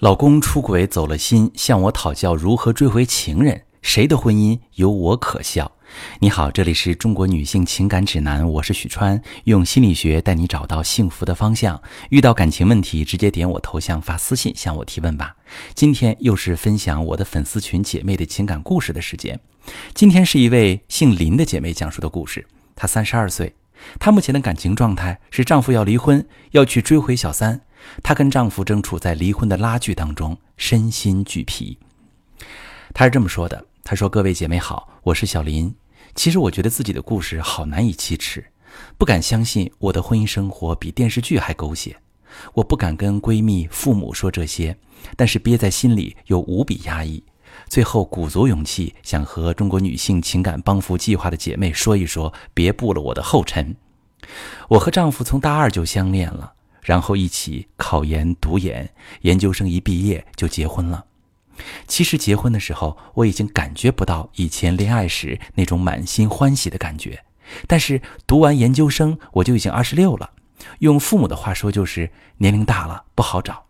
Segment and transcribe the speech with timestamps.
[0.00, 5.70] 老公出轨走了心，向我讨教如何追回情人，谁的婚姻有我可笑？
[6.20, 11.82] 你好，这里是中国女性情感指南，我是许川，用心理学带你找到幸福的方向。
[12.08, 15.36] 遇到感情问题，直接点我头像发私信向我提问吧。
[15.74, 19.38] 今天又是分享我的粉丝群姐妹的情感故事的时间。
[19.92, 22.46] 今天是一位姓林的姐妹讲述的故事。
[22.74, 23.54] 她三十二岁，
[23.98, 27.60] 她目前的感情状态是丈夫要离婚，要去追回小三。
[28.02, 31.78] 她跟丈夫正处在离婚的拉锯当中，身心俱疲。
[32.92, 35.74] 她是这么说的：“她说，各位姐妹好，我是小林。
[36.14, 38.44] 其实我觉得自己的故事好难以启齿，
[38.98, 41.96] 不敢相信我的婚姻生活比电视剧还狗血。
[42.54, 44.76] 我不敢跟闺蜜、父母说这些，
[45.16, 47.22] 但是憋在心里又无比压抑。
[47.68, 53.74] 最后鼓足勇气，想和中国女性情感帮扶计划的姐妹说一说，别步了我的后尘。
[54.68, 58.90] 我和丈夫从大二就相恋了。”然后一起考研读研，
[59.22, 61.04] 研究生一毕业就结婚了。
[61.86, 67.22] 其实结婚的时候，我已经感觉不到以前恋爱时那种满心欢喜的感觉。
[67.66, 70.30] 但是读完研究生，我就已经二十六了，
[70.78, 73.66] 用父母的话说就是年龄大了不好找。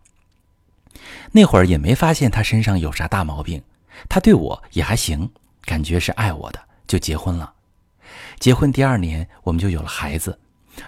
[1.31, 3.61] 那会儿也没发现他身上有啥大毛病，
[4.07, 5.29] 他对我也还行，
[5.63, 7.53] 感觉是爱我的，就结婚了。
[8.39, 10.39] 结婚第二年，我们就有了孩子。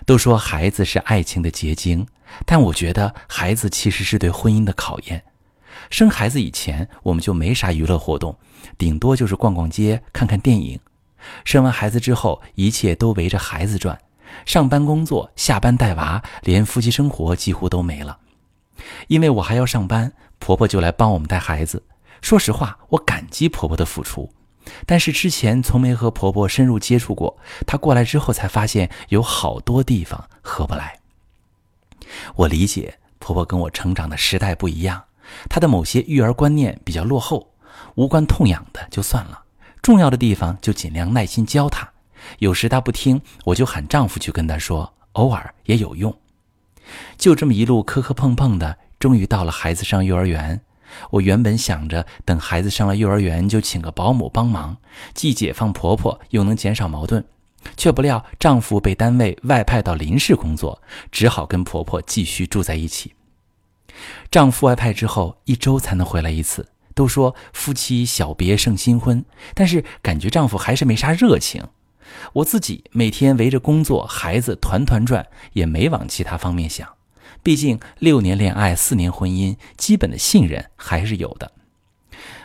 [0.05, 2.05] 都说孩子是爱情的结晶，
[2.45, 5.23] 但我觉得孩子其实是对婚姻的考验。
[5.89, 8.37] 生孩子以前，我们就没啥娱乐活动，
[8.77, 10.79] 顶多就是逛逛街、看看电影。
[11.45, 13.99] 生完孩子之后，一切都围着孩子转，
[14.45, 18.17] 上班工作、下班带娃，连夫妻生活几乎都没了。
[19.07, 21.81] 因为我还要上班，婆婆就来帮我们带孩子。
[22.21, 24.29] 说实话，我感激婆婆的付出。
[24.85, 30.99] 但是之前从没和婆婆深入接触过，她过来之后才发现有好多地方合不来。
[32.35, 35.03] 我理解婆婆跟我成长的时代不一样，
[35.49, 37.49] 她的某些育儿观念比较落后，
[37.95, 39.43] 无关痛痒的就算了，
[39.81, 41.89] 重要的地方就尽量耐心教她。
[42.39, 46.15] 有时她不听，我就喊丈夫去跟她说，偶尔也有用。
[47.17, 50.61] 就这么一路磕磕碰碰的，终于到了孩子上幼儿园。
[51.11, 54.77] 我原本想着等孩子上了幼儿园就请个保姆帮忙，
[55.13, 57.23] 既解放婆婆又能减少矛盾，
[57.77, 63.13] 却不料丈夫被单位外派到临市工作，只好跟婆婆继续住在一起。
[64.31, 71.63] 丈夫外派之后一周才能回来一次，都说夫妻小别胜新婚，但是感觉丈夫还是没啥热情。
[72.33, 76.87] 我自己每天围着工作孩子团团转，也没往其他方面想。
[77.41, 81.51] 毕竟六年恋爱，四年婚姻，基本的信任还是有的。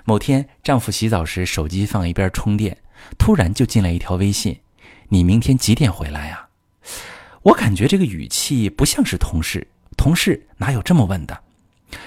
[0.04, 2.78] 某天，丈夫洗澡时手机放一边充电，
[3.18, 4.60] 突然就进来一条微信
[5.10, 6.48] ：“你明天几点回来呀？”
[7.42, 11.38] 我感觉这个语气不像是同事，同事哪有这么问的？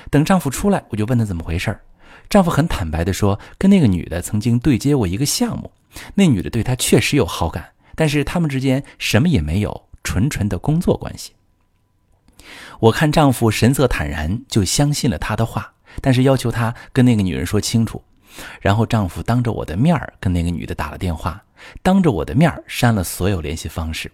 [0.10, 1.80] 等丈夫出来，我就问他怎么回事
[2.30, 5.72] 丈夫很坦白地说，跟那个女的曾经对接过一个项目，
[6.16, 11.34] 那女的对他确实有好感，但是他们之间什么也没有，纯纯的工作关系。
[12.80, 18.04] 我看丈夫神色坦然，就相信了他的话，但是要求他跟那个女人说清楚。
[18.62, 21.44] 然后丈夫当着我的面跟那个女的打了电话，
[21.84, 24.10] 当着我的面删了所有联系方式。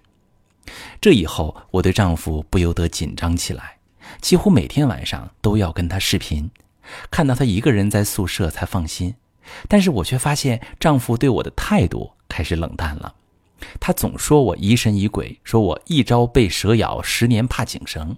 [1.00, 3.78] 这以后，我对丈夫不由得紧张起来，
[4.20, 6.50] 几乎每天晚上都要跟他视频，
[7.12, 9.14] 看到他一个人在宿舍才放心。
[9.70, 13.14] 但是我却发现丈夫对我的态度开始冷淡了。
[13.80, 18.18] 他总说我疑神疑鬼，说我一朝被蛇咬，十年怕井绳。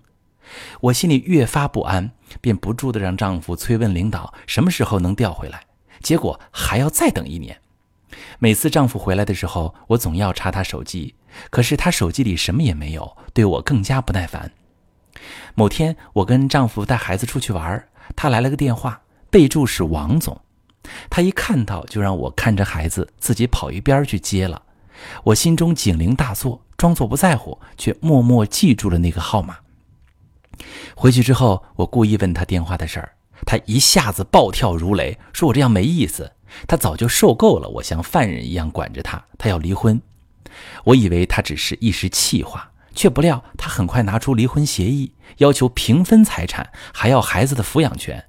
[0.81, 2.11] 我心里越发不安，
[2.41, 5.63] 便不住地让丈夫催问领导什么时候能调回来。
[6.01, 7.59] 结果还要再等一年。
[8.39, 11.13] 每次丈夫回来的时候，我总要查他手机，
[11.49, 14.51] 可是他手机里什么也没有，对我更加不耐烦。
[15.53, 20.41] 某天，我跟丈夫带孩子出去玩，他来了个电话，备注是王总。
[21.09, 24.63] 他一看到就让我看着孩子，自己跑一边去接了。
[25.23, 29.57] 我心中警铃大作，装作不在乎，却默默记住了那个号码。
[30.95, 33.13] 回去之后，我故意问他电话的事儿，
[33.45, 36.31] 他一下子暴跳如雷，说我这样没意思。
[36.67, 40.01] 他早就受够了我像犯人一样管着他，他要离婚。
[40.83, 48.25] 我以为他只是一时气话，却不料他很快拿出离婚协议，要求平分财产，还要孩子的抚养权。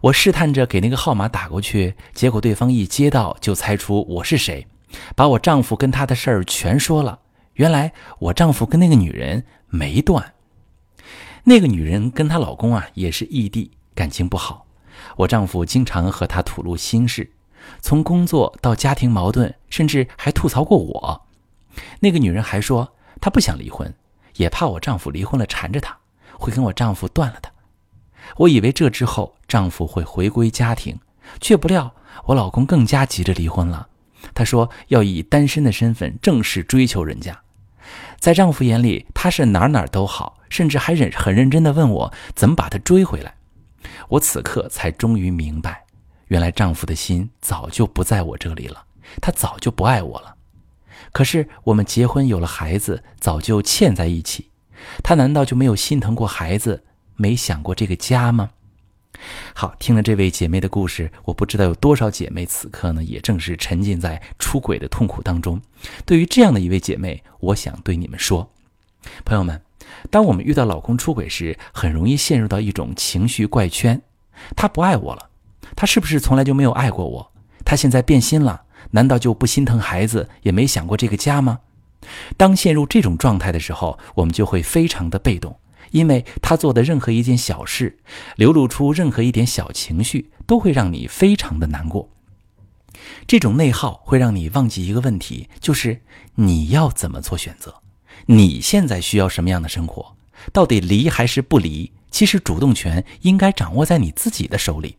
[0.00, 4.66] 我试探着给那个号码打过去，结果对方一接到就猜出我是谁。
[5.14, 7.20] 把我丈夫跟他的事儿全说了。
[7.54, 10.34] 原来我丈夫跟那个女人没断，
[11.44, 14.66] 那个女人跟她老公啊也是异地，感情不好。
[15.16, 17.30] 我丈夫经常和她吐露心事，
[17.80, 21.26] 从工作到家庭矛盾，甚至还吐槽过我。
[22.00, 23.92] 那个女人还说她不想离婚，
[24.36, 25.98] 也怕我丈夫离婚了缠着她，
[26.38, 27.52] 会跟我丈夫断了她。
[28.36, 30.98] 我以为这之后丈夫会回归家庭，
[31.40, 31.94] 却不料
[32.26, 33.88] 我老公更加急着离婚了。
[34.40, 37.42] 她说要以单身的身份正式追求人家。
[38.18, 43.34] 在丈夫眼里，她是哪哪都好，甚至还认很认真地问我怎么把她追回来。
[44.08, 45.84] 我此刻才终于明白，
[46.28, 48.84] 原来丈夫的心早就不在我这里了，
[49.20, 50.36] 他早就不爱我了。
[51.12, 54.48] 可是我们结婚有了孩子，早就嵌在一起，
[55.02, 56.84] 他难道就没有心疼过孩子，
[57.16, 58.48] 没想过这个家吗？
[59.54, 65.60] 好，听了这位姐妹的故事，我不知道有多少姐妹此刻呢，也正是沉浸在出轨的痛苦当中。
[66.06, 68.50] 对于这样的一位姐妹，我想对你们说，
[69.24, 69.60] 朋友们，
[70.10, 74.00] 当我们遇到老公出轨时，很容易陷入到一种情绪怪圈：
[74.56, 75.28] 他不爱我了，
[75.76, 77.32] 他是不是从来就没有爱过我？
[77.64, 78.62] 他现在变心了，
[78.92, 81.58] 难道就不心疼孩子，也没想过这个家吗？
[82.38, 85.54] 当陷入这种状态的时候，我们就会非常的被动。
[85.90, 87.98] 因为他做的任何一件小事，
[88.36, 92.08] 流露出任何一点小情绪，都会让你非常的难过。
[93.26, 96.02] 这种内耗会让你忘记一个问题，就是
[96.34, 97.76] 你要怎么做选择？
[98.26, 100.16] 你现在需要什么样的生活？
[100.52, 101.92] 到底离还是不离？
[102.10, 104.96] 其实主动权应该掌握在你自己的手里。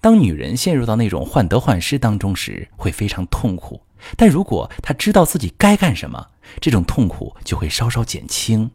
[0.00, 3.80] 当女人陷入到那种患得患失当中时，会非常痛苦。
[4.16, 6.28] 但如果她知道自己该干什么，
[6.60, 8.70] 这种痛苦就会稍稍减轻。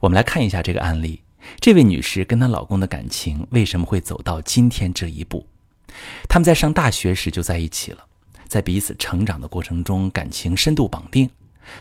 [0.00, 1.22] 我们来看一下这个案例。
[1.58, 5.46] 这位女士跟她老公的感情为什么会走到今天这一步？
[6.28, 8.04] 他们在上大学时就在一起了，
[8.46, 11.28] 在彼此成长的过程中，感情深度绑定。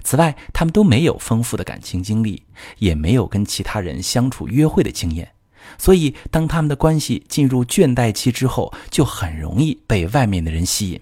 [0.04, 2.44] 此外，他们都没有丰富的感情经历，
[2.78, 5.32] 也没有跟其他人相处约会的经验，
[5.78, 11.02] 所以当他们的关系进入倦怠期之后，就很容易被外面的人吸引。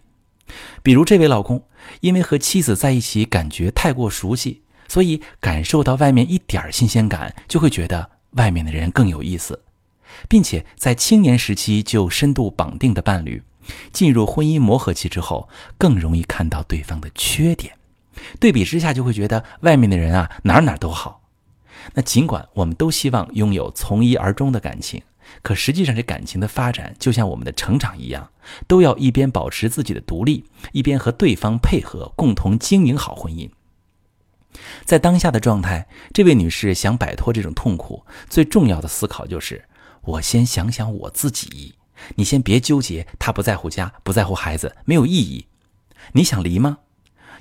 [0.83, 1.63] 比如这位老公，
[2.01, 4.61] 因为和妻子在一起感觉太过熟悉。
[4.89, 9.61] 所以，感受到外面一点新鲜感，就会觉得外面的人更有意思，
[10.27, 13.43] 并且在青年时期就深度绑定的伴侣，
[13.93, 15.47] 进入婚姻磨合期之后，
[15.77, 17.75] 更容易看到对方的缺点，
[18.39, 21.21] 对比之下就会觉得外面的人啊哪哪都好。
[21.93, 25.01] 那尽管我们都希望拥有从一而终的感情，
[25.43, 28.29] 可实际上这感情的发展就像我们的成长一样，
[28.67, 33.49] 都要一边保持自己的独立，一边和对方配合，共同经营好婚姻。
[34.85, 39.63] 在当下的状态，这位女士想摆脱这种痛苦，最重要的思考就是：
[40.01, 41.75] 我先想想我自己。
[42.15, 45.45] 你先别纠结，他不在乎家，不在乎孩子，没有意义。
[46.13, 46.79] 你想离吗？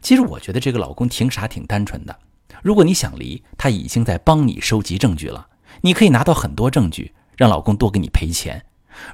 [0.03, 2.19] 其实我觉得这个老公挺傻，挺单纯的。
[2.63, 5.47] 如果你想离，他已经在帮你收集证据了。
[5.81, 8.65] 你可以拿到很多证据，让老公多给你赔钱。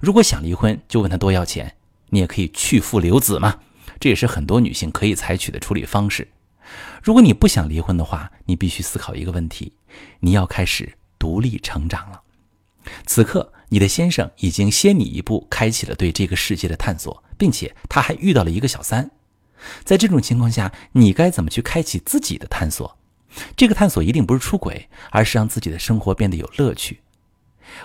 [0.01, 1.75] 如果想离婚，就问他多要钱。
[2.09, 3.59] 你也可以去父留子嘛，
[4.01, 6.27] 这也是很多女性可以采取的处理方式。
[7.03, 9.73] 如果你不想离婚的话，你必须思考一个问题：
[10.21, 12.23] 你要开始独立成长了。
[13.07, 19.11] 此刻，你的先生已经先你一步开启了对这个世界的探索，并且他还遇到了一个小三。
[19.85, 22.99] 在这种情况下，你该怎么去开启自己的探索？
[23.57, 27.01] 这个探索一定不是出轨，而是让自己的生活变得有乐趣。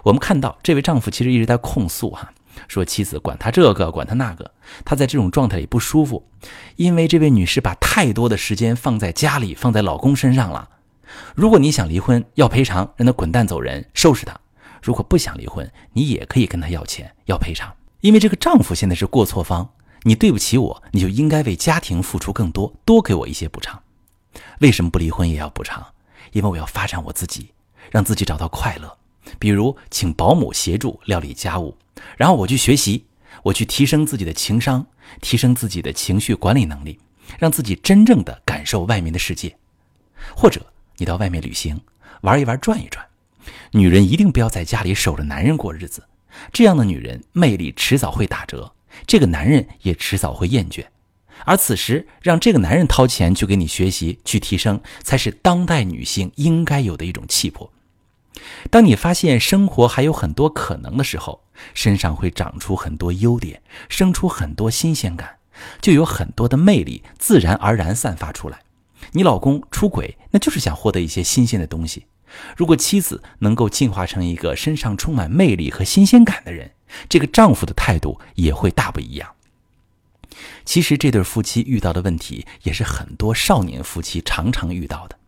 [0.04, 2.34] 我们看到这位丈夫其实一直在控诉哈。
[2.68, 4.52] 说妻子管他这个管他那个，
[4.84, 6.28] 他在这种状态里不舒服，
[6.76, 10.70] 因为这位女士把太多的时间放在家里，放在老公身上了。
[11.34, 14.34] 如果你想离婚，要赔偿，让他滚蛋走人，收拾他；
[14.84, 17.74] 如果不想离婚，你也可以跟他要钱，要赔偿。
[18.02, 19.70] 因为这个丈夫现在是过错方，
[20.04, 23.82] 你对不起我，你就应该为家庭付出更多，多给我一些补偿。
[24.60, 25.84] 为什么不离婚也要补偿？
[26.32, 27.52] 因为我要发展我自己，
[27.90, 28.99] 让自己找到快乐。
[29.38, 31.78] 比如请保姆协助料理家务。
[32.18, 33.06] 然后我去学习，
[33.44, 34.86] 我去提升自己的情商，
[35.22, 36.98] 提升自己的情绪管理能力，
[37.38, 39.56] 让自己真正的感受外面的世界。
[40.36, 40.66] 或者
[40.98, 41.80] 你到外面旅行，
[42.22, 43.06] 玩一玩，转一转。
[43.72, 46.04] 女人一定不要在家里守着男人过日子，
[46.52, 48.74] 这样的女人魅力迟早会打折，
[49.06, 50.86] 这个男人也迟早会厌倦。
[51.46, 57.72] 而此时让这个男人掏钱去给你学习，去提升，才是当代女性应该有的一种气魄。
[58.70, 61.44] 当你发现生活还有很多可能的时候，
[61.74, 65.38] 身上会长出很多优点，生出很多新鲜感，
[65.82, 68.62] 就有很多的魅力自然而然散发出来。
[69.12, 72.06] 你老公出轨，那就是想获得一些新鲜的东西。
[72.56, 76.72] 如果妻子能够进化成一个身上充满魅力和新鲜感的人，
[77.10, 79.30] 这个丈夫的态度也会大不一样。
[80.64, 85.19] 其实这对夫妻遇到的问题，也是很多少年夫妻常常遇到的。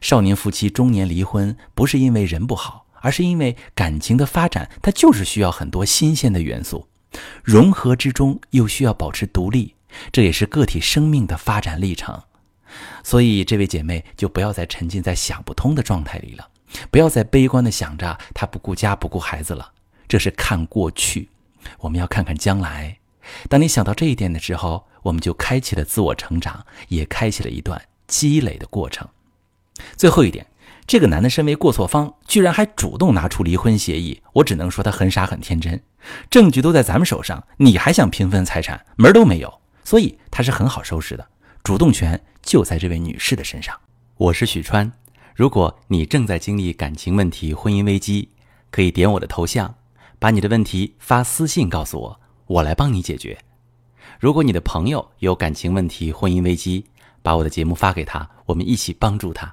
[0.00, 6.86] 少年夫妻中年离婚，不是因为人不好，而是因为感情的发展，它就是需要很多新鲜的元素，
[7.42, 9.74] 融合之中又需要保持独立，
[10.10, 12.22] 这也是个体生命的发展历程。
[13.04, 16.48] 所以，这位姐妹就不要再沉浸在想不通的状态里了，
[16.90, 19.72] 不要再悲观的想着他不顾家不顾孩子了，
[20.08, 21.28] 这是看过去。
[21.78, 22.96] 我们要看看将来。
[23.48, 29.06] 当你想到这一点的时候，我们就开启了自我成长，也开启了一段积累的过程。
[29.96, 30.46] 最后一点，
[30.86, 35.82] 这个男的身为过错方，居然还主动拿出离婚协议，我只能说他很傻很天真。
[36.28, 39.60] 证据都在咱们手上，你还想平分财产，门都没有。
[39.84, 41.26] 所以他是很好收拾的，
[41.62, 43.74] 主动权就在这位女士的身上。
[44.16, 44.90] 我是许川，
[45.34, 48.28] 如果你正在经历感情问题、婚姻危机，
[48.70, 49.74] 可以点我的头像，
[50.18, 53.38] 把你的问题发私信告诉我，我来帮你解决。
[54.20, 56.84] 如果你的朋友有感情问题、婚姻危机，
[57.22, 59.52] 把我的节目发给他，我们一起帮助他。